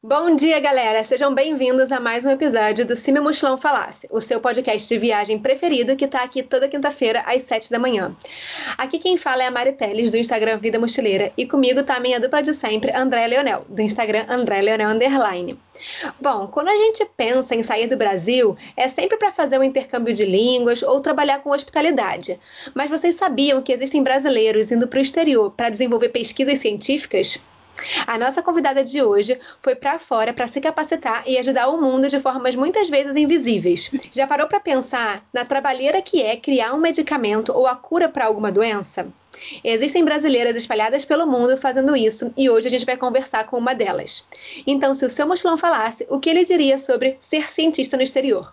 [0.00, 1.02] Bom dia, galera!
[1.02, 5.40] Sejam bem-vindos a mais um episódio do Cime Mochilão Falasse, o seu podcast de viagem
[5.40, 8.14] preferido que tá aqui toda quinta-feira às 7 da manhã.
[8.78, 12.00] Aqui quem fala é a Mari Teles, do Instagram Vida Mochileira, e comigo tá a
[12.00, 15.58] minha dupla de sempre, André Leonel, do Instagram André Leonel Underline.
[16.20, 20.14] Bom, quando a gente pensa em sair do Brasil, é sempre para fazer um intercâmbio
[20.14, 22.38] de línguas ou trabalhar com hospitalidade.
[22.72, 27.40] Mas vocês sabiam que existem brasileiros indo para o exterior para desenvolver pesquisas científicas?
[28.06, 32.08] A nossa convidada de hoje foi para fora para se capacitar e ajudar o mundo
[32.08, 33.90] de formas muitas vezes invisíveis.
[34.12, 38.26] Já parou para pensar na trabalheira que é criar um medicamento ou a cura para
[38.26, 39.06] alguma doença?
[39.62, 43.74] Existem brasileiras espalhadas pelo mundo fazendo isso e hoje a gente vai conversar com uma
[43.74, 44.26] delas.
[44.66, 48.52] Então, se o seu mochilão falasse, o que ele diria sobre ser cientista no exterior?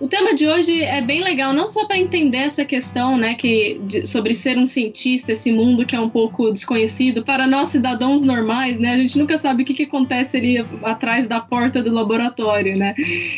[0.00, 3.80] O tema de hoje é bem legal, não só para entender essa questão, né, que,
[3.82, 8.22] de, sobre ser um cientista, esse mundo que é um pouco desconhecido para nós cidadãos
[8.22, 8.92] normais, né?
[8.92, 12.94] A gente nunca sabe o que, que acontece ali atrás da porta do laboratório, né?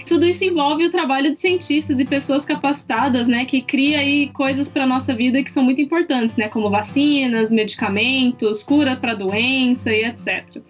[0.06, 4.68] Tudo isso envolve o trabalho de cientistas e pessoas capacitadas, né, que cria aí coisas
[4.68, 10.04] para nossa vida que são muito importantes, né, como vacinas, medicamentos, cura para doença e
[10.04, 10.60] etc.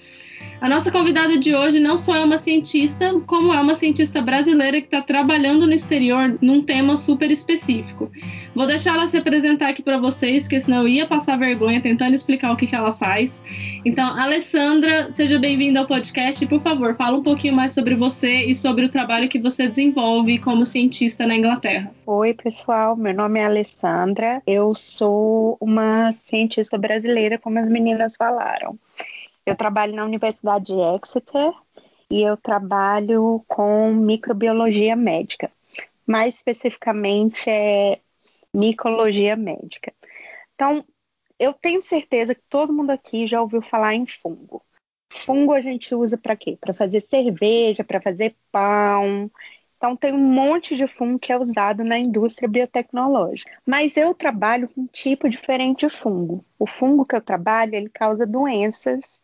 [0.61, 4.79] A nossa convidada de hoje não só é uma cientista, como é uma cientista brasileira
[4.79, 8.11] que está trabalhando no exterior num tema super específico.
[8.55, 12.15] Vou deixar ela se apresentar aqui para vocês, que senão eu ia passar vergonha tentando
[12.15, 13.43] explicar o que, que ela faz.
[13.87, 16.47] Então, Alessandra, seja bem-vinda ao podcast.
[16.47, 20.37] Por favor, fala um pouquinho mais sobre você e sobre o trabalho que você desenvolve
[20.37, 21.91] como cientista na Inglaterra.
[22.05, 22.95] Oi, pessoal.
[22.97, 24.43] Meu nome é Alessandra.
[24.47, 28.79] Eu sou uma cientista brasileira, como as meninas falaram.
[29.51, 31.53] Eu trabalho na Universidade de Exeter
[32.09, 35.51] e eu trabalho com microbiologia médica.
[36.07, 37.99] Mais especificamente é
[38.55, 39.93] micologia médica.
[40.55, 40.85] Então,
[41.37, 44.63] eu tenho certeza que todo mundo aqui já ouviu falar em fungo.
[45.13, 46.57] Fungo a gente usa para quê?
[46.61, 49.29] Para fazer cerveja, para fazer pão.
[49.77, 53.51] Então, tem um monte de fungo que é usado na indústria biotecnológica.
[53.67, 56.45] Mas eu trabalho com um tipo diferente de fungo.
[56.57, 59.21] O fungo que eu trabalho, ele causa doenças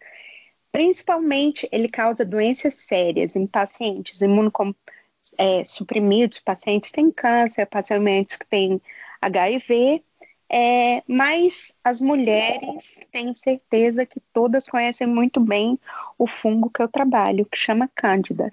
[0.76, 8.44] Principalmente, ele causa doenças sérias em pacientes imunossuprimidos, é, pacientes que têm câncer, pacientes que
[8.44, 8.78] têm
[9.22, 10.02] HIV,
[10.50, 15.78] é, mas as mulheres, tenho certeza que todas conhecem muito bem
[16.18, 18.52] o fungo que eu trabalho, que chama Cândida.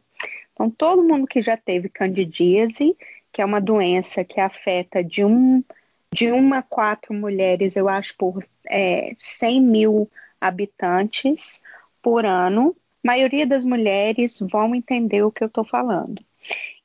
[0.53, 2.95] Então, todo mundo que já teve candidíase,
[3.33, 5.61] que é uma doença que afeta de, um,
[6.09, 10.09] de uma a quatro mulheres, eu acho, por é, 100 mil
[10.39, 11.61] habitantes,
[12.03, 16.23] por ano, a maioria das mulheres vão entender o que eu estou falando.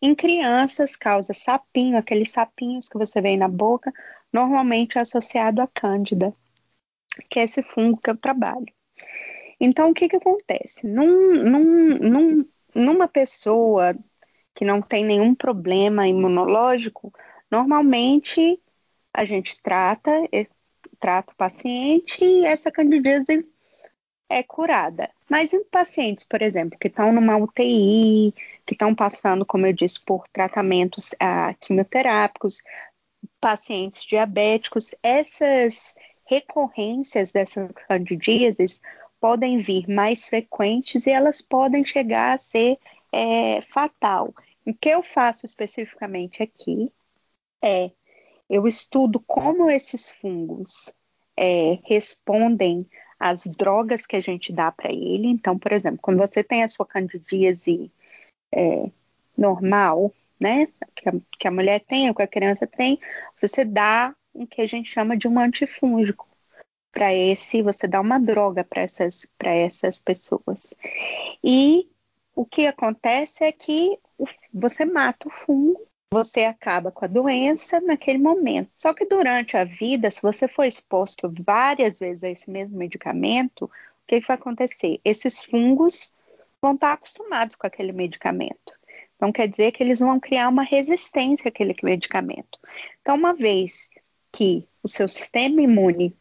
[0.01, 3.93] Em crianças, causa sapinho, aqueles sapinhos que você vê na boca,
[4.33, 6.33] normalmente é associado à cândida,
[7.29, 8.73] que é esse fungo que eu trabalho.
[9.61, 10.87] Então, o que, que acontece?
[10.87, 13.97] Num, num, num, numa pessoa
[14.55, 17.12] que não tem nenhum problema imunológico,
[17.50, 18.61] normalmente
[19.12, 20.12] a gente trata,
[21.00, 23.45] trata o paciente e essa candidíase
[24.28, 25.11] é curada.
[25.28, 28.34] Mas em pacientes, por exemplo, que estão numa UTI,
[28.66, 32.62] que estão passando, como eu disse, por tratamentos ah, quimioterápicos,
[33.41, 35.94] pacientes diabéticos, essas
[36.27, 38.81] recorrências dessas candidíases
[39.21, 42.78] podem vir mais frequentes e elas podem chegar a ser
[43.12, 44.34] é, fatal.
[44.67, 46.93] O que eu faço especificamente aqui
[47.62, 47.91] é
[48.49, 50.93] eu estudo como esses fungos
[51.37, 52.88] é, respondem
[53.19, 55.29] as drogas que a gente dá para ele.
[55.29, 57.91] Então, por exemplo, quando você tem a sua candidíase
[58.53, 58.91] é,
[59.37, 62.99] normal, né, que a, que a mulher tem, ou que a criança tem,
[63.41, 66.29] você dá o que a gente chama de um antifúngico
[66.93, 70.75] para esse, você dá uma droga para essas, essas pessoas.
[71.43, 71.88] E
[72.35, 73.99] o que acontece é que
[74.53, 78.70] você mata o fungo você acaba com a doença naquele momento.
[78.76, 83.66] Só que durante a vida, se você for exposto várias vezes a esse mesmo medicamento,
[83.66, 83.70] o
[84.06, 85.00] que, que vai acontecer?
[85.05, 86.12] Esses fungos
[86.62, 88.76] vão estar acostumados com aquele medicamento.
[89.16, 92.58] Então, quer dizer que eles vão criar uma resistência àquele medicamento.
[93.02, 93.90] Então, uma vez
[94.32, 96.16] que o seu sistema imune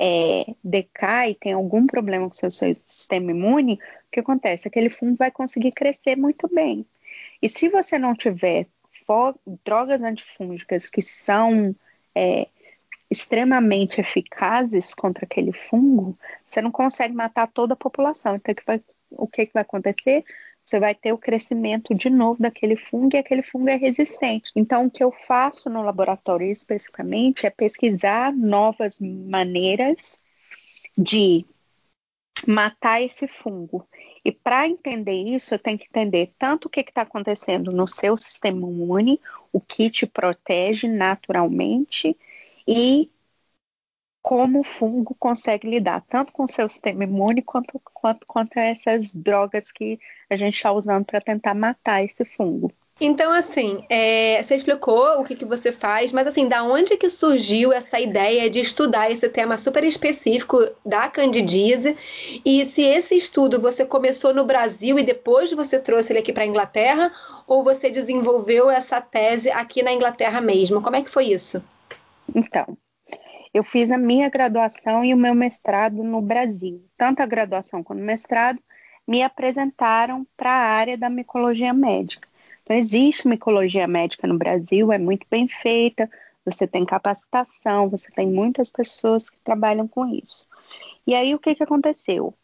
[0.00, 4.68] é, decai, tem algum problema com o seu, seu sistema imune, o que acontece?
[4.68, 6.86] Aquele fungo vai conseguir crescer muito bem.
[7.40, 8.66] E se você não tiver
[9.64, 11.74] drogas antifúngicas que são
[12.14, 12.48] é,
[13.10, 18.36] extremamente eficazes contra aquele fungo, você não consegue matar toda a população.
[18.36, 20.24] Então, que vai, o que, que vai acontecer?
[20.64, 24.52] Você vai ter o crescimento de novo daquele fungo e aquele fungo é resistente.
[24.54, 30.18] Então, o que eu faço no laboratório especificamente é pesquisar novas maneiras
[30.96, 31.46] de
[32.46, 33.88] matar esse fungo.
[34.24, 38.16] E para entender isso, eu tenho que entender tanto o que está acontecendo no seu
[38.16, 39.20] sistema imune,
[39.52, 42.16] o que te protege naturalmente,
[42.66, 43.10] e
[44.22, 49.12] como o fungo consegue lidar tanto com o seu sistema imune quanto, quanto contra essas
[49.14, 49.98] drogas que
[50.30, 52.72] a gente está usando para tentar matar esse fungo.
[53.00, 57.08] Então, assim, é, você explicou o que, que você faz, mas assim, da onde que
[57.08, 61.96] surgiu essa ideia de estudar esse tema super específico da candidíase?
[62.44, 66.42] E se esse estudo você começou no Brasil e depois você trouxe ele aqui para
[66.42, 67.12] a Inglaterra,
[67.46, 70.82] ou você desenvolveu essa tese aqui na Inglaterra mesmo?
[70.82, 71.62] Como é que foi isso?
[72.34, 72.76] Então,
[73.54, 76.84] eu fiz a minha graduação e o meu mestrado no Brasil.
[76.96, 78.58] Tanto a graduação quanto o mestrado
[79.06, 82.27] me apresentaram para a área da micologia médica.
[82.68, 86.06] Então, existe micologia médica no Brasil, é muito bem feita,
[86.44, 90.46] você tem capacitação, você tem muitas pessoas que trabalham com isso.
[91.06, 92.34] E aí, o que, que aconteceu?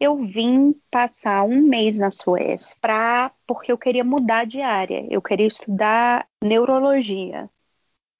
[0.00, 5.20] Eu vim passar um mês na Suécia pra, porque eu queria mudar de área, eu
[5.20, 7.50] queria estudar neurologia.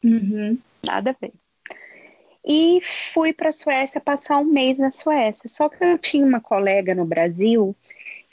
[0.04, 0.58] Uhum.
[0.84, 1.32] Nada a ver.
[2.46, 5.48] E fui para a Suécia passar um mês na Suécia.
[5.48, 7.74] Só que eu tinha uma colega no Brasil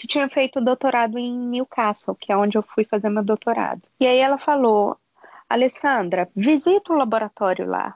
[0.02, 3.84] que tinha feito doutorado em Newcastle, que é onde eu fui fazer meu doutorado.
[4.00, 4.98] E aí ela falou:
[5.48, 7.96] Alessandra, visita o laboratório lá.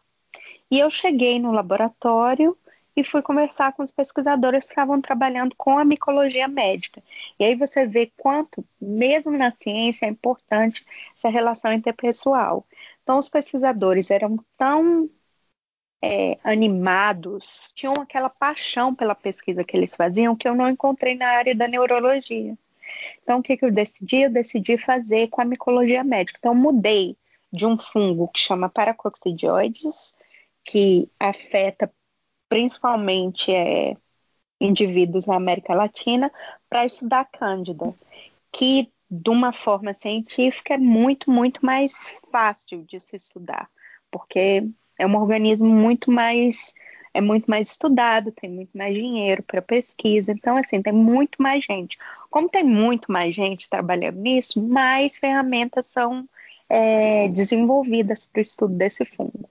[0.70, 2.56] E eu cheguei no laboratório
[2.96, 7.02] e fui conversar com os pesquisadores que estavam trabalhando com a micologia médica.
[7.40, 10.86] E aí você vê quanto, mesmo na ciência, é importante
[11.18, 12.64] essa relação interpessoal.
[13.02, 15.10] Então, os pesquisadores eram tão
[16.04, 21.28] é, animados, tinham aquela paixão pela pesquisa que eles faziam que eu não encontrei na
[21.30, 22.58] área da neurologia.
[23.24, 24.22] Então, o que, que eu decidi?
[24.22, 26.38] Eu decidi fazer com a micologia médica.
[26.40, 27.18] Então, mudei
[27.52, 30.16] de um fungo que chama Paracoccidioides,
[30.64, 31.92] que afeta
[32.48, 33.96] principalmente é,
[34.60, 36.32] indivíduos na América Latina,
[36.70, 37.94] para estudar a Cândida,
[38.52, 43.70] que de uma forma científica é muito, muito mais fácil de se estudar,
[44.12, 46.74] porque é um organismo muito mais
[47.16, 51.64] é muito mais estudado, tem muito mais dinheiro para pesquisa, então assim, tem muito mais
[51.64, 51.98] gente.
[52.30, 56.28] Como tem muito mais gente trabalhando nisso, mais ferramentas são
[56.70, 59.50] é, desenvolvidas para o estudo desse fungo.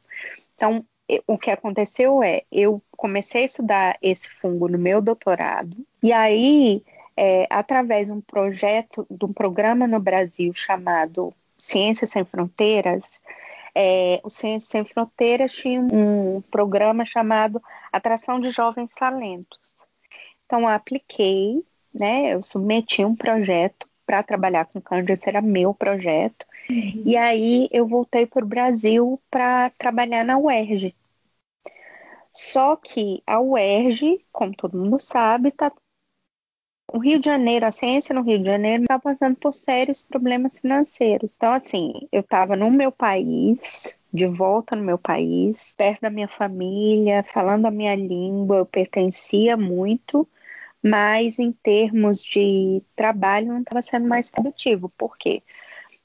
[0.55, 0.85] Então,
[1.26, 6.82] o que aconteceu é, eu comecei a estudar esse fungo no meu doutorado, e aí,
[7.17, 13.23] é, através de um projeto, de um programa no Brasil chamado Ciências Sem Fronteiras,
[13.74, 17.62] é, o Ciência Sem Fronteiras tinha um programa chamado
[17.92, 19.58] Atração de Jovens Talentos.
[20.46, 25.74] Então, eu apliquei, né, eu submeti um projeto para trabalhar com câncer, esse era meu
[25.74, 26.46] projeto.
[26.68, 27.02] Uhum.
[27.04, 30.94] E aí eu voltei para o Brasil para trabalhar na UERJ.
[32.32, 35.72] Só que a UERJ, como todo mundo sabe, está
[36.94, 40.56] o Rio de Janeiro, a ciência no Rio de Janeiro está passando por sérios problemas
[40.60, 41.32] financeiros.
[41.34, 46.29] Então, assim, eu estava no meu país, de volta no meu país, perto da minha
[46.29, 50.29] família, falando a minha língua, eu pertencia muito,
[50.81, 54.89] mas em termos de trabalho não estava sendo mais produtivo.
[54.96, 55.43] Por quê?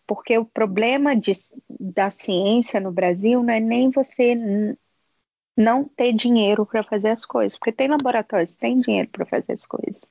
[0.07, 1.33] Porque o problema de,
[1.79, 4.33] da ciência no Brasil não é nem você
[5.55, 9.67] não ter dinheiro para fazer as coisas, porque tem laboratórios têm dinheiro para fazer as
[9.67, 10.01] coisas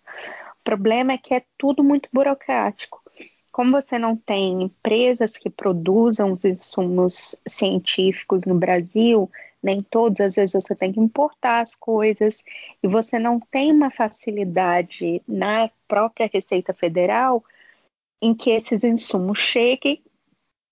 [0.68, 3.02] problema é que é tudo muito burocrático.
[3.50, 9.30] Como você não tem empresas que produzam os insumos científicos no Brasil,
[9.62, 12.44] nem todos, às vezes você tem que importar as coisas,
[12.82, 17.42] e você não tem uma facilidade na própria Receita Federal
[18.20, 20.02] em que esses insumos cheguem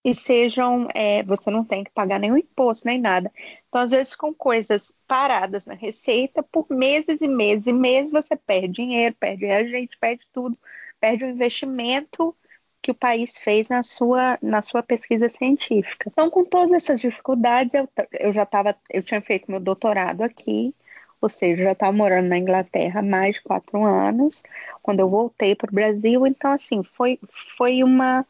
[0.07, 3.29] e sejam, é, você não tem que pagar nenhum imposto nem nada.
[3.69, 8.37] Então, às vezes, com coisas paradas na receita, por meses e meses e meses, você
[8.37, 10.57] perde dinheiro, perde reagente, perde tudo,
[11.01, 12.33] perde o investimento
[12.81, 16.09] que o país fez na sua, na sua pesquisa científica.
[16.09, 20.73] Então, com todas essas dificuldades, eu, eu já estava, eu tinha feito meu doutorado aqui,
[21.21, 24.41] ou seja, já estava morando na Inglaterra há mais de quatro anos,
[24.81, 27.19] quando eu voltei para o Brasil, então, assim, foi,
[27.57, 28.25] foi uma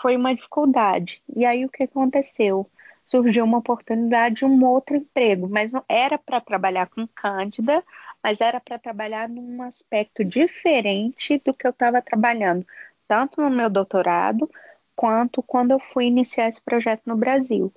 [0.00, 1.22] foi uma dificuldade.
[1.34, 2.68] E aí o que aconteceu?
[3.08, 7.82] surgiu uma oportunidade de um outro emprego, mas não era para trabalhar com Cândida,
[8.22, 12.66] mas era para trabalhar num aspecto diferente do que eu estava trabalhando,
[13.08, 14.48] tanto no meu doutorado
[14.94, 17.72] quanto quando eu fui iniciar esse projeto no Brasil.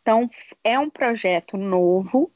[0.00, 0.28] Então,
[0.64, 2.30] é um projeto novo,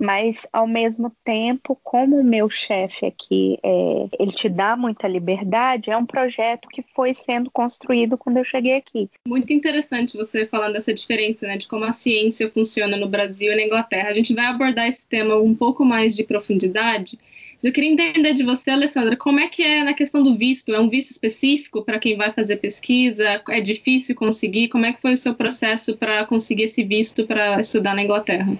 [0.00, 5.90] mas ao mesmo tempo, como o meu chefe aqui, é, ele te dá muita liberdade,
[5.90, 9.10] é um projeto que foi sendo construído quando eu cheguei aqui.
[9.28, 13.56] Muito interessante você falando dessa diferença, né, de como a ciência funciona no Brasil e
[13.56, 14.08] na Inglaterra.
[14.08, 17.18] A gente vai abordar esse tema um pouco mais de profundidade.
[17.62, 20.74] Eu queria entender de você, Alessandra, como é que é na questão do visto?
[20.74, 23.42] É um visto específico para quem vai fazer pesquisa?
[23.50, 24.68] É difícil conseguir?
[24.68, 28.56] Como é que foi o seu processo para conseguir esse visto para estudar na Inglaterra?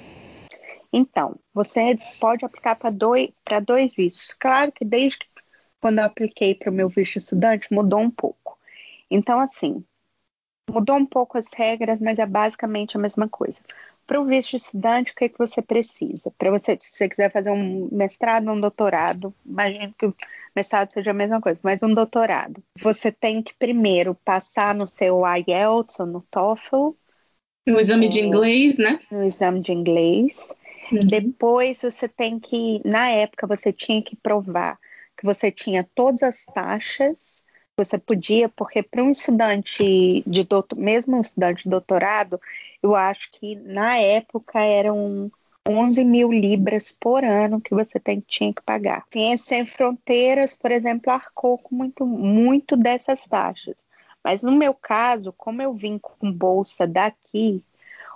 [0.92, 3.30] Então, você pode aplicar para dois,
[3.64, 4.34] dois vistos.
[4.34, 5.26] Claro que desde que,
[5.80, 8.58] quando eu apliquei para o meu visto estudante, mudou um pouco.
[9.10, 9.84] Então, assim,
[10.68, 13.58] mudou um pouco as regras, mas é basicamente a mesma coisa.
[14.06, 16.32] Para o visto estudante, o que, é que você precisa?
[16.36, 20.14] Para você, se você quiser fazer um mestrado ou um doutorado, imagino que o
[20.54, 25.22] mestrado seja a mesma coisa, mas um doutorado, você tem que primeiro passar no seu
[25.24, 26.90] IELTS ou no TOEFL.
[27.64, 28.98] No exame de inglês, né?
[29.12, 30.48] No exame de inglês.
[30.90, 34.78] Depois você tem que, na época, você tinha que provar
[35.16, 37.42] que você tinha todas as taxas,
[37.76, 42.40] você podia, porque para um estudante de doutor, mesmo um estudante de doutorado,
[42.82, 45.30] eu acho que na época eram
[45.68, 49.04] 11 mil libras por ano que você tem, tinha que pagar.
[49.10, 53.76] Ciência Sem Fronteiras, por exemplo, arcou com muito, muito dessas taxas.
[54.24, 57.62] Mas no meu caso, como eu vim com bolsa daqui,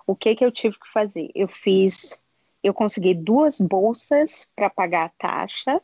[0.06, 1.30] o que, que eu tive que fazer?
[1.34, 2.22] Eu fiz
[2.64, 5.82] eu consegui duas bolsas para pagar a taxa,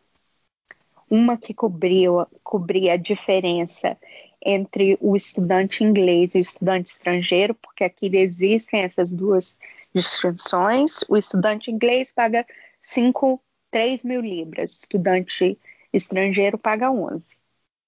[1.11, 2.09] uma que cobria,
[2.43, 3.99] cobria a diferença
[4.43, 9.59] entre o estudante inglês e o estudante estrangeiro, porque aqui existem essas duas
[9.95, 11.05] distinções.
[11.07, 12.47] O estudante inglês paga
[12.81, 13.39] 5,
[13.71, 15.59] 3 mil libras, o estudante
[15.93, 17.23] estrangeiro paga 11.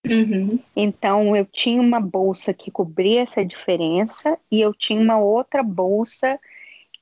[0.07, 0.59] Uhum.
[0.77, 6.39] Então, eu tinha uma bolsa que cobria essa diferença e eu tinha uma outra bolsa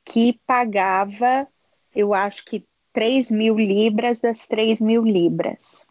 [0.04, 1.48] que pagava
[1.94, 5.86] eu acho que 3 mil libras das 3 mil libras.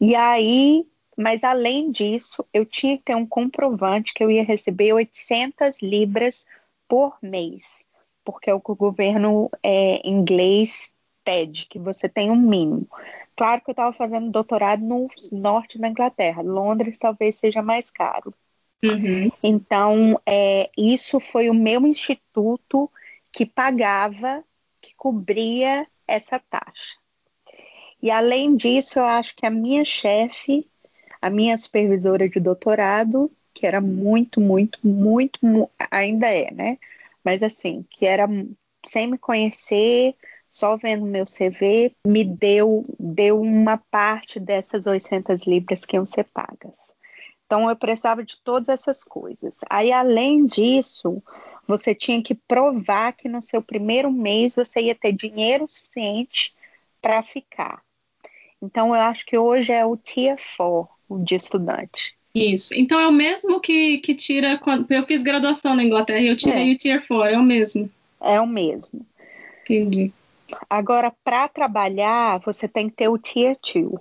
[0.00, 4.92] E aí, mas além disso, eu tinha que ter um comprovante que eu ia receber
[4.92, 6.44] 800 libras
[6.88, 7.76] por mês,
[8.24, 10.92] porque é o que o governo é, inglês
[11.24, 12.88] pede, que você tenha um mínimo.
[13.34, 18.32] Claro que eu estava fazendo doutorado no norte da Inglaterra, Londres talvez seja mais caro.
[18.84, 19.30] Uhum.
[19.42, 22.90] Então, é, isso foi o meu instituto
[23.36, 24.42] que pagava,
[24.80, 26.94] que cobria essa taxa.
[28.02, 30.66] E além disso, eu acho que a minha chefe,
[31.20, 35.38] a minha supervisora de doutorado, que era muito, muito, muito,
[35.90, 36.78] ainda é, né?
[37.22, 38.26] Mas assim, que era
[38.86, 40.14] sem me conhecer,
[40.48, 46.24] só vendo meu CV, me deu, deu uma parte dessas 800 libras que iam ser
[46.24, 46.72] pagas.
[47.44, 49.60] Então, eu precisava de todas essas coisas.
[49.68, 51.22] Aí, além disso,
[51.66, 56.54] você tinha que provar que no seu primeiro mês você ia ter dinheiro suficiente
[57.02, 57.82] para ficar.
[58.62, 60.88] Então, eu acho que hoje é o Tier 4
[61.22, 62.16] de estudante.
[62.34, 62.74] Isso.
[62.74, 64.58] Então, é o mesmo que, que tira.
[64.58, 66.74] Quando, eu fiz graduação na Inglaterra e eu tirei é.
[66.74, 67.90] o Tier 4, é o mesmo.
[68.20, 69.04] É o mesmo.
[69.62, 70.12] Entendi.
[70.70, 74.00] Agora, para trabalhar, você tem que ter o Tier 2.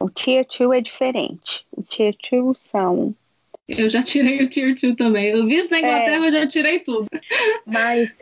[0.00, 1.66] O Tier 2 é diferente.
[1.70, 3.14] O Tier 2 são
[3.76, 5.28] eu já tirei o Tier 2 também.
[5.28, 7.06] Eu vi isso na Inglaterra, é, eu já tirei tudo.
[7.66, 8.16] Mas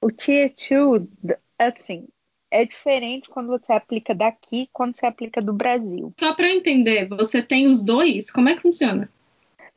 [0.00, 2.06] o Tier 2, assim,
[2.50, 6.12] é diferente quando você aplica daqui quando você aplica do Brasil.
[6.18, 8.30] Só para eu entender, você tem os dois?
[8.30, 9.08] Como é que funciona?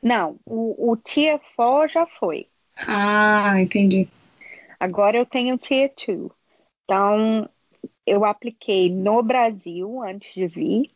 [0.02, 2.48] Não, o, o Tier 4 já foi.
[2.76, 4.08] Ah, entendi.
[4.80, 6.30] Agora eu tenho o Tier 2.
[6.84, 7.48] Então,
[8.06, 10.90] eu apliquei no Brasil antes de vir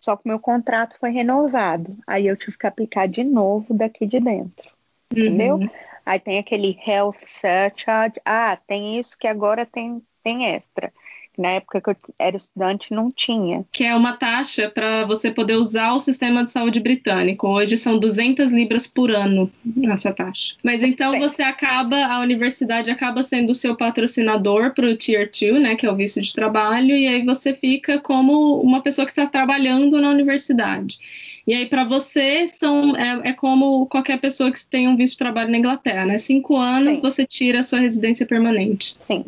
[0.00, 1.96] só que meu contrato foi renovado.
[2.06, 4.70] Aí eu tive que aplicar de novo daqui de dentro.
[5.14, 5.22] Uhum.
[5.22, 5.70] Entendeu?
[6.04, 8.20] Aí tem aquele health surcharge.
[8.24, 10.92] Ah, tem isso que agora tem, tem extra
[11.38, 13.64] na época que eu era estudante não tinha.
[13.72, 17.46] Que é uma taxa para você poder usar o sistema de saúde britânico.
[17.48, 19.50] Hoje são 200 libras por ano
[19.84, 20.56] essa taxa.
[20.62, 25.62] Mas então você acaba, a universidade acaba sendo o seu patrocinador para o Tier 2,
[25.62, 29.12] né, que é o visto de trabalho, e aí você fica como uma pessoa que
[29.12, 30.98] está trabalhando na universidade.
[31.46, 35.18] E aí, para você, são, é, é, como qualquer pessoa que tem um visto de
[35.20, 36.18] trabalho na Inglaterra, né?
[36.18, 37.02] Cinco anos Sim.
[37.02, 38.94] você tira a sua residência permanente.
[39.00, 39.24] Sim,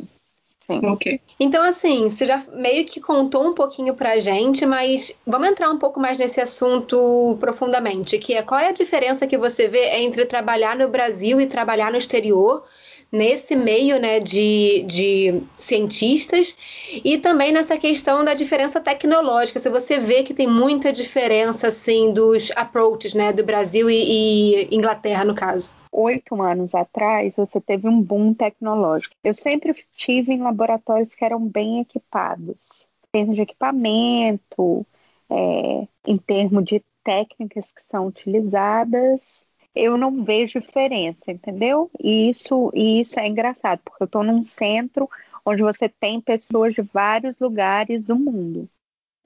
[0.71, 0.87] Sim.
[0.87, 1.21] Ok.
[1.41, 5.79] Então, assim, você já meio que contou um pouquinho pra gente, mas vamos entrar um
[5.79, 10.25] pouco mais nesse assunto profundamente, que é qual é a diferença que você vê entre
[10.27, 12.65] trabalhar no Brasil e trabalhar no exterior?
[13.11, 16.57] Nesse meio né, de, de cientistas
[17.05, 19.59] e também nessa questão da diferença tecnológica.
[19.59, 24.77] Se você vê que tem muita diferença assim dos approaches né, do Brasil e, e
[24.77, 25.75] Inglaterra, no caso.
[25.93, 29.15] Oito anos atrás, você teve um boom tecnológico.
[29.25, 34.87] Eu sempre tive em laboratórios que eram bem equipados, em termos de equipamento,
[35.29, 41.91] é, em termos de técnicas que são utilizadas eu não vejo diferença, entendeu?
[41.99, 45.09] E isso, e isso é engraçado, porque eu estou num centro
[45.45, 48.69] onde você tem pessoas de vários lugares do mundo.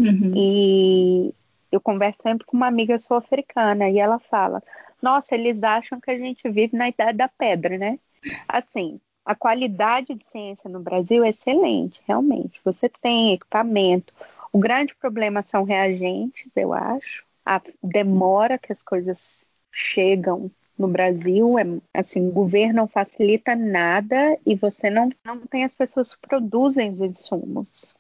[0.01, 0.33] Uhum.
[0.35, 1.35] E
[1.71, 4.63] eu converso sempre com uma amiga sul-africana e ela fala:
[5.01, 7.99] Nossa, eles acham que a gente vive na idade da pedra, né?
[8.49, 12.61] Assim, a qualidade de ciência no Brasil é excelente, realmente.
[12.65, 14.13] Você tem equipamento.
[14.53, 17.25] O grande problema são reagentes, eu acho.
[17.45, 19.44] A demora que as coisas
[19.75, 25.65] chegam no Brasil, é, assim, o governo não facilita nada e você não, não tem
[25.65, 27.95] as pessoas que produzem os insumos.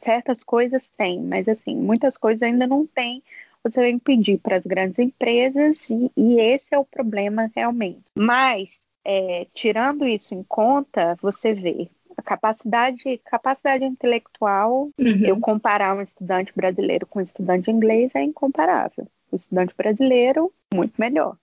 [0.00, 3.22] Certas coisas tem, mas assim, muitas coisas ainda não tem.
[3.62, 8.02] Você vai pedir para as grandes empresas e, e, esse é o problema realmente.
[8.16, 15.24] Mas, é, tirando isso em conta, você vê a capacidade, capacidade intelectual, uhum.
[15.24, 20.94] eu comparar um estudante brasileiro com um estudante inglês é incomparável o estudante brasileiro, muito
[20.98, 21.36] melhor.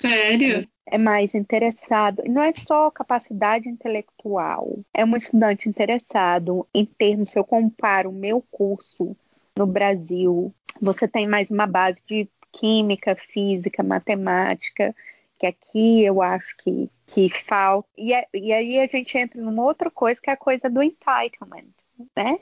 [0.00, 0.68] Sério?
[0.86, 2.22] É mais interessado.
[2.26, 4.78] Não é só capacidade intelectual.
[4.94, 9.16] É um estudante interessado em termos, se eu comparo o meu curso
[9.56, 14.94] no Brasil, você tem mais uma base de química, física, matemática,
[15.38, 17.88] que aqui eu acho que, que falta.
[17.96, 20.82] E, é, e aí a gente entra numa outra coisa, que é a coisa do
[20.82, 21.72] entitlement,
[22.16, 22.38] né?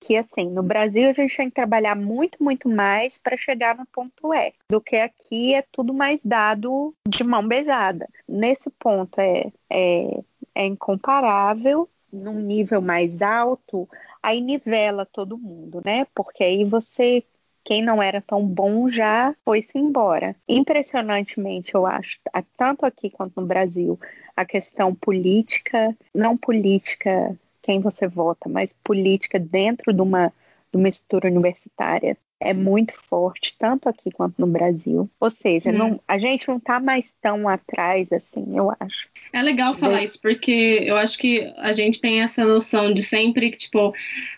[0.00, 3.86] Que assim, no Brasil a gente tem que trabalhar muito, muito mais para chegar no
[3.86, 8.08] ponto E, do que aqui é tudo mais dado de mão beijada.
[8.28, 10.20] Nesse ponto é, é,
[10.54, 13.88] é incomparável, num nível mais alto,
[14.22, 16.06] aí nivela todo mundo, né?
[16.14, 17.24] Porque aí você
[17.66, 20.36] quem não era tão bom já foi-se embora.
[20.48, 22.16] Impressionantemente, eu acho,
[22.56, 23.98] tanto aqui quanto no Brasil,
[24.36, 30.28] a questão política, não política quem você vota, mas política dentro de uma,
[30.72, 35.08] de uma estrutura universitária é muito forte, tanto aqui quanto no Brasil.
[35.18, 35.72] Ou seja, hum.
[35.72, 39.08] não, a gente não está mais tão atrás assim, eu acho.
[39.32, 43.50] É legal falar isso, porque eu acho que a gente tem essa noção de sempre
[43.50, 43.92] que, tipo,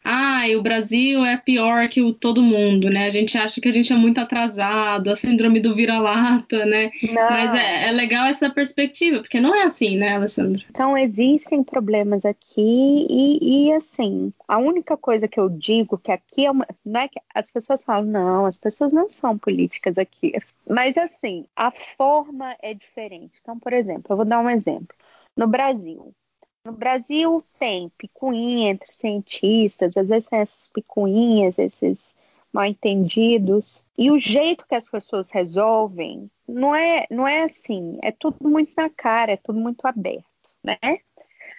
[0.04, 3.06] ah, o Brasil é pior que o todo mundo, né?
[3.06, 6.90] A gente acha que a gente é muito atrasado, a síndrome do vira-lata, né?
[7.02, 7.30] Não.
[7.30, 10.62] Mas é, é legal essa perspectiva, porque não é assim, né, Alessandra?
[10.70, 16.46] Então, existem problemas aqui e, e assim, a única coisa que eu digo que aqui
[16.46, 16.66] é uma.
[16.84, 20.34] Não é que as pessoas falam, não, as pessoas não são políticas aqui.
[20.68, 23.38] Mas assim, a forma é diferente.
[23.40, 24.94] Então, por exemplo, eu vou dar um exemplo.
[25.34, 26.14] No Brasil,
[26.64, 32.14] no Brasil tem picuinha entre cientistas, às vezes tem essas picuinhas, esses
[32.52, 33.86] mal entendidos.
[33.96, 38.72] E o jeito que as pessoas resolvem não é, não é assim, é tudo muito
[38.76, 40.26] na cara, é tudo muito aberto,
[40.62, 40.76] né?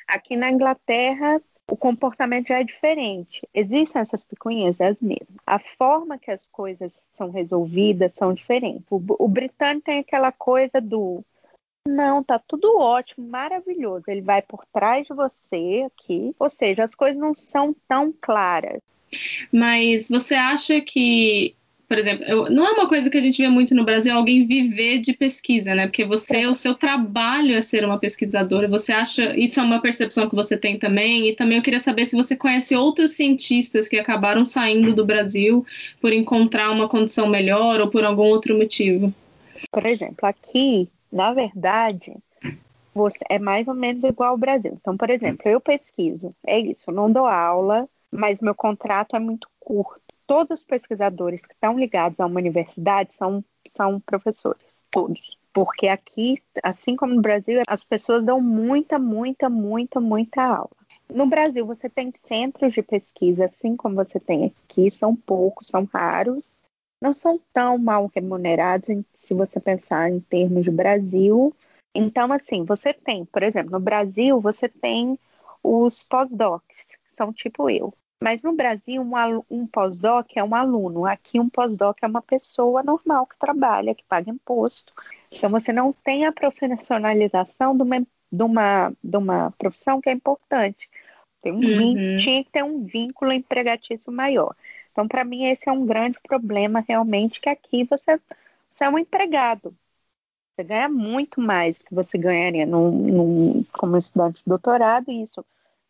[0.07, 3.47] Aqui na Inglaterra o comportamento já é diferente.
[3.53, 5.37] Existem essas picuinhas, é as mesmas.
[5.45, 8.85] A forma que as coisas são resolvidas são diferentes.
[8.89, 11.23] O, o britânico tem aquela coisa do
[11.87, 14.03] não, tá tudo ótimo, maravilhoso.
[14.07, 16.35] Ele vai por trás de você aqui.
[16.37, 18.81] Ou seja, as coisas não são tão claras.
[19.51, 21.55] Mas você acha que
[21.89, 24.45] por exemplo, eu, não é uma coisa que a gente vê muito no Brasil alguém
[24.45, 25.87] viver de pesquisa, né?
[25.87, 28.67] Porque você, o seu trabalho é ser uma pesquisadora.
[28.67, 31.27] Você acha isso é uma percepção que você tem também?
[31.27, 35.65] E também eu queria saber se você conhece outros cientistas que acabaram saindo do Brasil
[35.99, 39.11] por encontrar uma condição melhor ou por algum outro motivo.
[39.71, 42.13] Por exemplo, aqui, na verdade,
[42.93, 44.77] você é mais ou menos igual ao Brasil.
[44.79, 49.19] Então, por exemplo, eu pesquiso, é isso, eu não dou aula, mas meu contrato é
[49.19, 55.39] muito curto todos os pesquisadores que estão ligados a uma universidade são, são professores, todos.
[55.51, 60.69] Porque aqui, assim como no Brasil, as pessoas dão muita, muita, muita, muita aula.
[61.11, 65.89] No Brasil, você tem centros de pesquisa, assim como você tem aqui, são poucos, são
[65.91, 66.61] raros,
[67.01, 71.51] não são tão mal remunerados se você pensar em termos de Brasil.
[71.95, 75.17] Então, assim, você tem, por exemplo, no Brasil, você tem
[75.63, 77.91] os pós-docs, que são tipo eu.
[78.21, 79.13] Mas no Brasil, um,
[79.49, 81.05] um pós-doc é um aluno.
[81.05, 84.93] Aqui, um pós-doc é uma pessoa normal que trabalha, que paga imposto.
[85.31, 90.13] Então, você não tem a profissionalização de uma, de uma, de uma profissão que é
[90.13, 90.89] importante.
[91.41, 92.17] Tem um uhum.
[92.17, 94.53] tinha que ter um vínculo empregatício maior.
[94.91, 98.19] Então, para mim, esse é um grande problema realmente, que aqui você,
[98.69, 99.73] você é um empregado.
[100.53, 105.23] Você ganha muito mais do que você ganharia num, num, como estudante de doutorado, e
[105.23, 105.45] isso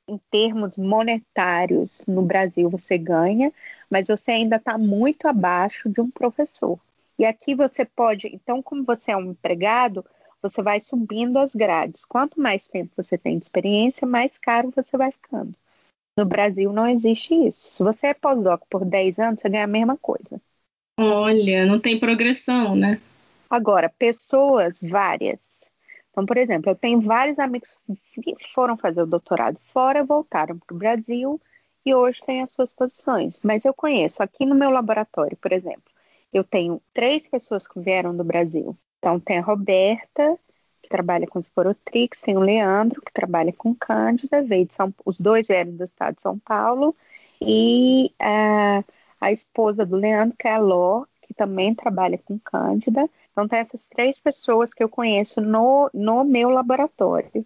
[0.10, 3.52] em termos monetários no Brasil você ganha,
[3.90, 6.80] mas você ainda está muito abaixo de um professor.
[7.18, 10.06] E aqui você pode, então, como você é um empregado,
[10.42, 12.06] você vai subindo as grades.
[12.06, 15.54] Quanto mais tempo você tem de experiência, mais caro você vai ficando.
[16.18, 17.72] No Brasil não existe isso.
[17.72, 20.42] Se você é pós-doc por 10 anos, você ganha a mesma coisa.
[21.00, 23.00] Olha, não tem progressão, né?
[23.50, 25.40] Agora, pessoas várias.
[26.12, 27.78] Então, por exemplo, eu tenho vários amigos
[28.14, 31.40] que foram fazer o doutorado fora, voltaram para o Brasil
[31.86, 33.40] e hoje têm as suas posições.
[33.44, 35.84] Mas eu conheço aqui no meu laboratório, por exemplo,
[36.34, 38.78] eu tenho três pessoas que vieram do Brasil.
[39.00, 40.38] Então, tem a Roberta,
[40.82, 45.20] que trabalha com Sporotrix, tem o Leandro, que trabalha com Cândida, veio de São, os
[45.20, 46.96] dois vieram do estado de São Paulo,
[47.42, 48.84] e a,
[49.22, 53.08] a esposa do Leandro, que é a Ló, que também trabalha com Cândida.
[53.32, 57.46] Então, tem essas três pessoas que eu conheço no, no meu laboratório.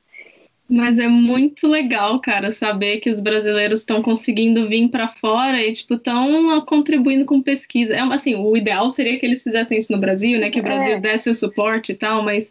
[0.69, 5.73] Mas é muito legal, cara, saber que os brasileiros estão conseguindo vir para fora e,
[5.73, 7.93] tipo, estão contribuindo com pesquisa.
[7.93, 10.49] É, assim, o ideal seria que eles fizessem isso no Brasil, né?
[10.49, 10.99] Que o Brasil é.
[11.01, 12.49] desse o suporte e tal, mas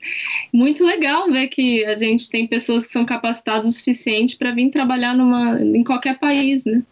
[0.53, 4.69] muito legal ver que a gente tem pessoas que são capacitadas o suficiente para vir
[4.69, 6.83] trabalhar numa, em qualquer país, né?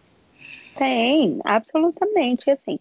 [0.78, 2.78] Tem, absolutamente, assim,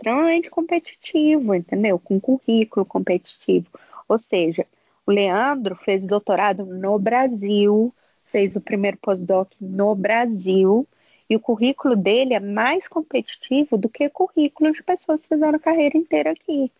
[0.00, 1.98] extremamente competitivo, entendeu?
[1.98, 3.66] Com currículo competitivo.
[4.08, 4.66] Ou seja,
[5.06, 10.88] o Leandro fez doutorado no Brasil, fez o primeiro pós-doc no Brasil,
[11.28, 15.56] e o currículo dele é mais competitivo do que o currículo de pessoas que fizeram
[15.56, 16.72] a carreira inteira aqui.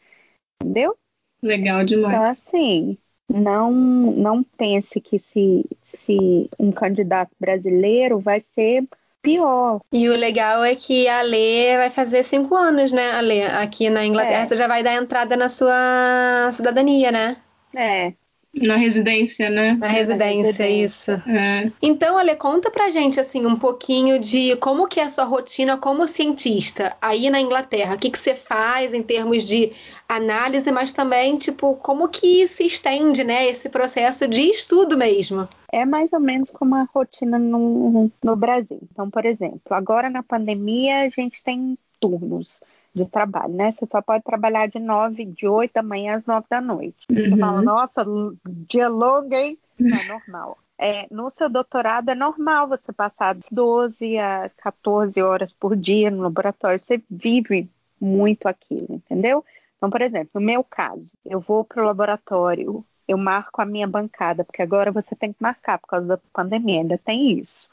[0.61, 0.97] Entendeu?
[1.43, 2.15] Legal demais.
[2.15, 8.89] Então, assim, não, não pense que se, se um candidato brasileiro vai ser
[9.23, 9.81] pior.
[9.93, 13.45] E o legal é que a Lê vai fazer cinco anos, né, a Lê?
[13.45, 14.47] Aqui na Inglaterra, é.
[14.47, 17.37] você já vai dar entrada na sua cidadania, né?
[17.75, 18.15] É.
[18.53, 19.75] Na residência, né?
[19.75, 21.13] Na residência, isso.
[21.13, 21.71] É.
[21.81, 25.77] Então, Ale, conta pra gente, assim, um pouquinho de como que é a sua rotina
[25.77, 27.95] como cientista aí na Inglaterra.
[27.95, 29.73] O que, que você faz em termos de
[30.09, 35.49] análise, mas também, tipo, como que se estende, né, esse processo de estudo mesmo?
[35.73, 38.81] É mais ou menos como a rotina no, no Brasil.
[38.91, 42.59] Então, por exemplo, agora na pandemia a gente tem turnos
[42.95, 43.73] de trabalho, né?
[43.73, 47.07] Você só pode trabalhar de nove, de oito da manhã às nove da noite.
[47.11, 47.17] Uhum.
[47.17, 48.05] Você fala, nossa,
[48.47, 49.59] dia longo, hein?
[49.79, 50.59] Não é normal.
[50.83, 56.11] É, no seu doutorado é normal você passar de 12 a 14 horas por dia
[56.11, 56.81] no laboratório.
[56.81, 59.45] Você vive muito aquilo, entendeu?
[59.77, 63.87] Então, por exemplo, no meu caso, eu vou para o laboratório, eu marco a minha
[63.87, 67.69] bancada, porque agora você tem que marcar por causa da pandemia, ainda tem isso.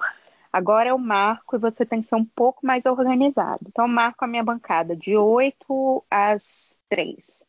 [0.57, 3.59] Agora eu marco e você tem que ser um pouco mais organizado.
[3.67, 7.45] Então, eu marco a minha bancada de 8 às 3.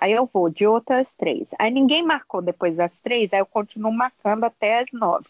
[0.00, 1.48] Aí eu vou de 8 às 3.
[1.58, 5.24] Aí ninguém marcou depois das 3, aí eu continuo marcando até às 9.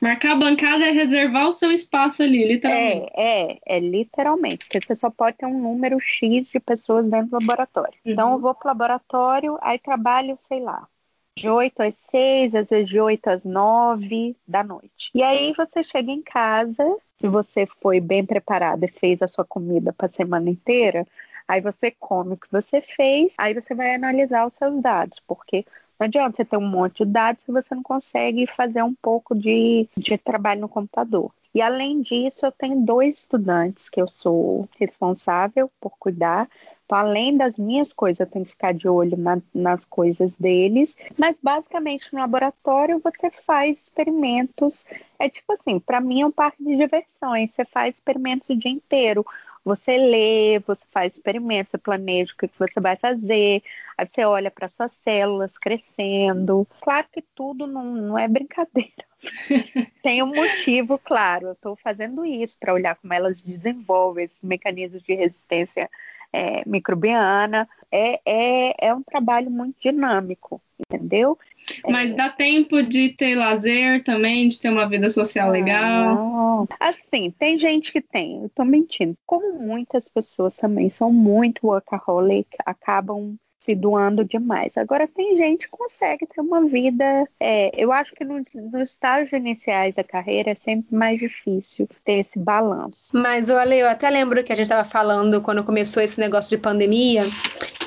[0.00, 3.10] Marcar a bancada é reservar o seu espaço ali, literalmente.
[3.16, 7.30] É, é, é literalmente, porque você só pode ter um número X de pessoas dentro
[7.30, 7.98] do laboratório.
[8.04, 8.12] Uhum.
[8.12, 10.86] Então eu vou pro laboratório, aí trabalho, sei lá,
[11.40, 15.10] de 8 às 6, às vezes de 8 às 9 da noite.
[15.14, 16.84] E aí você chega em casa,
[17.16, 21.06] se você foi bem preparado e fez a sua comida para a semana inteira,
[21.48, 25.64] aí você come o que você fez, aí você vai analisar os seus dados, porque
[25.98, 29.34] não adianta você ter um monte de dados se você não consegue fazer um pouco
[29.34, 31.32] de, de trabalho no computador.
[31.54, 36.48] E além disso, eu tenho dois estudantes que eu sou responsável por cuidar.
[36.84, 40.96] Então, além das minhas coisas, eu tenho que ficar de olho na, nas coisas deles.
[41.16, 44.84] Mas basicamente no laboratório você faz experimentos.
[45.18, 47.50] É tipo assim, para mim é um parque de diversões.
[47.50, 49.24] Você faz experimentos o dia inteiro.
[49.64, 53.62] Você lê, você faz experimentos, você planeja o que você vai fazer,
[53.96, 56.66] aí você olha para suas células crescendo.
[56.80, 59.04] Claro que tudo não, não é brincadeira.
[60.02, 61.48] Tem um motivo, claro.
[61.48, 65.90] Eu estou fazendo isso para olhar como elas desenvolvem esses mecanismos de resistência
[66.32, 67.68] é, microbiana.
[67.90, 71.36] É, é, é um trabalho muito dinâmico, entendeu?
[71.88, 72.16] Mas é...
[72.16, 76.68] dá tempo de ter lazer também, de ter uma vida social ah, legal?
[76.78, 79.16] Assim, tem gente que tem, eu tô mentindo.
[79.26, 84.76] Como muitas pessoas também são muito workaholic, acabam se doando demais.
[84.78, 87.28] Agora, tem gente que consegue ter uma vida.
[87.38, 92.20] É, eu acho que nos, nos estágios iniciais da carreira é sempre mais difícil ter
[92.20, 93.10] esse balanço.
[93.12, 96.62] Mas, olha, eu até lembro que a gente estava falando quando começou esse negócio de
[96.62, 97.24] pandemia.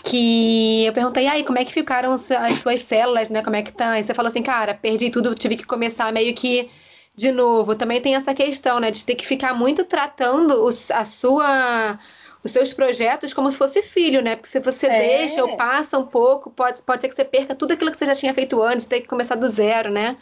[0.03, 3.41] Que eu perguntei, aí, como é que ficaram as suas células, né?
[3.41, 3.99] Como é que tá?
[3.99, 6.69] E você falou assim, cara, perdi tudo, tive que começar meio que
[7.15, 11.05] de novo, também tem essa questão, né, de ter que ficar muito tratando os, a
[11.05, 11.99] sua
[12.43, 14.35] os seus projetos como se fosse filho, né?
[14.35, 14.99] Porque se você é.
[14.99, 18.05] deixa ou passa um pouco, pode, pode ser que você perca tudo aquilo que você
[18.05, 20.17] já tinha feito antes, ter que começar do zero, né?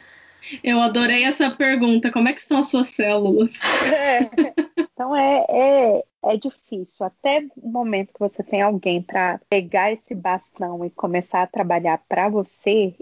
[0.63, 2.12] Eu adorei essa pergunta.
[2.12, 3.60] Como é que estão as suas células?
[3.86, 4.19] É.
[4.93, 7.05] Então é, é, é difícil.
[7.05, 11.99] Até o momento que você tem alguém para pegar esse bastão e começar a trabalhar
[12.07, 12.93] para você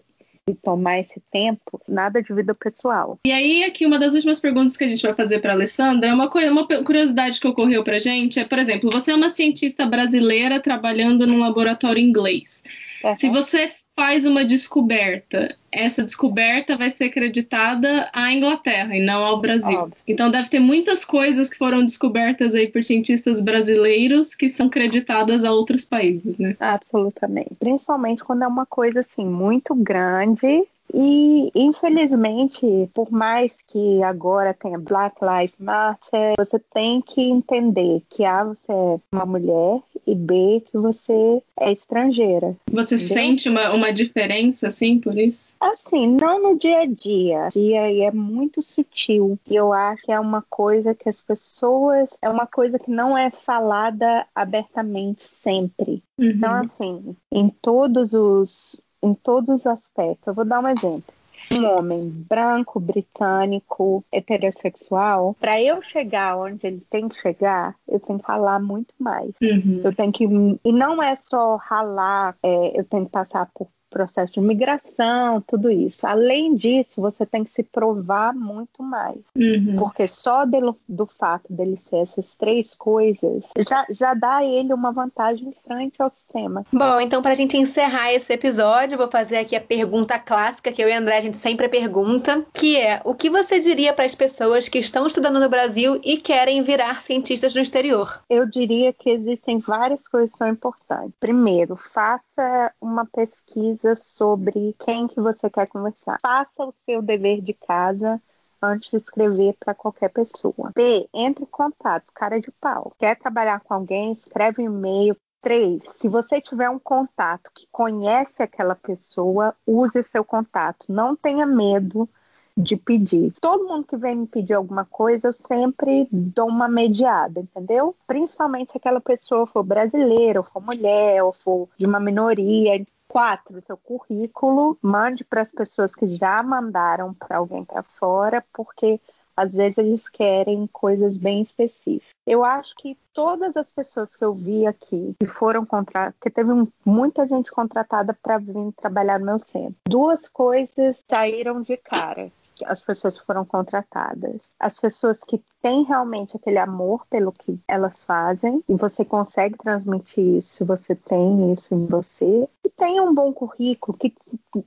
[0.50, 3.20] e tomar esse tempo, nada de vida pessoal.
[3.26, 6.10] E aí, aqui, uma das últimas perguntas que a gente vai fazer para a Alessandra
[6.10, 8.40] é uma, coisa, uma curiosidade que ocorreu para gente.
[8.40, 12.64] É, por exemplo, você é uma cientista brasileira trabalhando num laboratório inglês.
[13.04, 13.16] Uhum.
[13.16, 19.42] Se você faz uma descoberta, essa descoberta vai ser acreditada à Inglaterra e não ao
[19.42, 19.78] Brasil.
[19.78, 19.98] Óbvio.
[20.08, 25.44] Então deve ter muitas coisas que foram descobertas aí por cientistas brasileiros que são creditadas
[25.44, 26.56] a outros países, né?
[26.62, 27.56] Absolutamente.
[27.60, 34.80] Principalmente quando é uma coisa assim muito grande e, infelizmente, por mais que agora tenha
[34.80, 40.64] Black Lives Matter, você tem que entender que A, você é uma mulher e B,
[40.66, 42.56] que você é estrangeira.
[42.72, 43.14] Você entendeu?
[43.14, 45.56] sente uma, uma diferença, assim, por isso?
[45.60, 47.50] Assim, não no dia a dia.
[47.52, 49.38] dia e é muito sutil.
[49.48, 52.18] E eu acho que é uma coisa que as pessoas.
[52.22, 56.02] É uma coisa que não é falada abertamente sempre.
[56.18, 56.30] Uhum.
[56.30, 60.28] Então, assim, em todos os em todos os aspectos.
[60.28, 61.14] Eu vou dar um exemplo.
[61.54, 68.20] Um homem branco, britânico, heterossexual, para eu chegar onde ele tem que chegar, eu tenho
[68.20, 69.32] que ralar muito mais.
[69.42, 69.82] Uhum.
[69.84, 70.26] Eu tenho que.
[70.26, 75.70] E não é só ralar, é, eu tenho que passar por processo de migração, tudo
[75.70, 76.06] isso.
[76.06, 79.18] Além disso, você tem que se provar muito mais.
[79.36, 79.76] Uhum.
[79.78, 84.74] Porque só do, do fato dele ser essas três coisas já, já dá a ele
[84.74, 86.66] uma vantagem frente ao sistema.
[86.72, 90.82] Bom, então para a gente encerrar esse episódio, vou fazer aqui a pergunta clássica que
[90.82, 94.16] eu e André a gente sempre pergunta, que é o que você diria para as
[94.16, 98.22] pessoas que estão estudando no Brasil e querem virar cientistas no exterior?
[98.30, 101.14] Eu diria que existem várias coisas que são importantes.
[101.20, 106.20] Primeiro, faça uma pesquisa pesquisa sobre quem que você quer conversar.
[106.22, 108.22] Faça o seu dever de casa
[108.62, 110.72] antes de escrever para qualquer pessoa.
[110.76, 112.94] B, entre em contato, cara de pau.
[113.00, 114.12] Quer trabalhar com alguém?
[114.12, 115.16] Escreve um e-mail.
[115.42, 120.86] Três, se você tiver um contato que conhece aquela pessoa, use seu contato.
[120.90, 122.10] Não tenha medo
[122.58, 123.32] de pedir.
[123.40, 127.96] Todo mundo que vem me pedir alguma coisa, eu sempre dou uma mediada, entendeu?
[128.06, 132.86] Principalmente se aquela pessoa for brasileira, ou for mulher, ou for de uma minoria.
[133.10, 139.02] Quatro, seu currículo, mande para as pessoas que já mandaram para alguém para fora, porque
[139.36, 142.10] às vezes eles querem coisas bem específicas.
[142.28, 146.52] Eu acho que todas as pessoas que eu vi aqui que foram contratadas, que teve
[146.86, 152.32] muita gente contratada para vir trabalhar no meu centro, duas coisas saíram de cara
[152.66, 158.04] as pessoas que foram contratadas, as pessoas que têm realmente aquele amor pelo que elas
[158.04, 163.34] fazem e você consegue transmitir isso, você tem isso em você e tem um bom
[163.34, 164.14] currículo que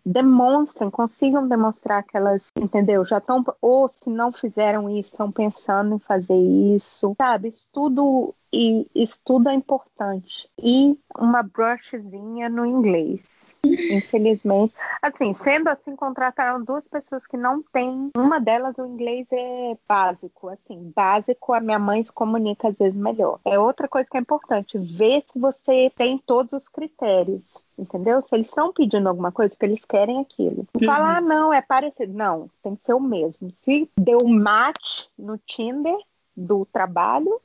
[0.04, 3.04] demonstrem, consigam demonstrar que elas, entendeu?
[3.04, 7.48] Já estão ou se não fizeram isso, estão pensando em fazer isso, sabe?
[7.48, 10.48] Isso tudo e isso tudo é importante.
[10.62, 14.74] E uma brushzinha no inglês Infelizmente.
[15.00, 18.10] Assim, sendo assim, contrataram duas pessoas que não têm.
[18.16, 20.48] Uma delas, o inglês é básico.
[20.48, 23.38] Assim, básico, a minha mãe se comunica às vezes melhor.
[23.44, 27.64] É outra coisa que é importante, ver se você tem todos os critérios.
[27.78, 28.20] Entendeu?
[28.20, 30.66] Se eles estão pedindo alguma coisa, porque eles querem aquilo.
[30.74, 30.86] Uhum.
[30.86, 32.12] Falar, ah, não, é parecido.
[32.12, 33.50] Não, tem que ser o mesmo.
[33.52, 35.96] Se deu match no Tinder
[36.36, 37.40] do trabalho,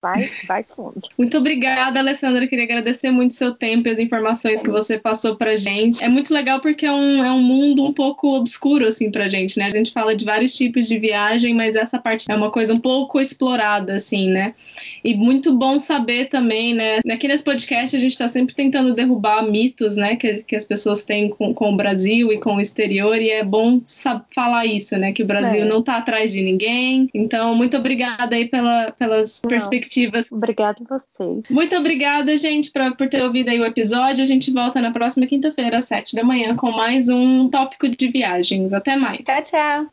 [0.00, 1.00] vai, vai fundo.
[1.16, 2.44] Muito obrigada, Alessandra.
[2.44, 6.02] Eu queria agradecer muito seu tempo e as informações que você passou pra gente.
[6.02, 9.58] É muito legal porque é um, é um mundo um pouco obscuro, assim, pra gente,
[9.58, 9.66] né?
[9.66, 12.78] A gente fala de vários tipos de viagem, mas essa parte é uma coisa um
[12.78, 14.54] pouco explorada, assim, né?
[15.02, 17.00] E muito bom saber também, né?
[17.10, 20.16] Aqui nesse podcast a gente tá sempre tentando derrubar mitos, né?
[20.16, 23.42] Que, que as pessoas têm com, com o Brasil e com o exterior, e é
[23.42, 23.80] bom
[24.34, 25.12] falar isso, né?
[25.12, 25.64] Que o Brasil é.
[25.64, 27.08] não tá atrás de ninguém.
[27.12, 30.30] Então, muito obrigada aí pela, pelas perspectivas perspectivas.
[30.30, 31.42] Obrigada a vocês.
[31.50, 34.22] Muito obrigada, gente, pra, por ter ouvido aí o episódio.
[34.22, 38.08] A gente volta na próxima quinta-feira, às sete da manhã, com mais um tópico de
[38.08, 38.72] viagens.
[38.72, 39.18] Até mais.
[39.24, 39.86] Tchau, tchau.